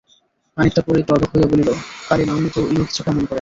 খানিকটা 0.57 0.81
পরে 0.81 0.97
একটু 0.99 1.11
অবাক 1.13 1.29
হইয়া 1.33 1.47
বলিল, 1.47 1.69
কালি 2.07 2.23
নাওনি 2.25 2.49
তো 2.49 2.61
লিখছো 2.69 3.01
কেমন 3.03 3.15
করে? 3.17 3.29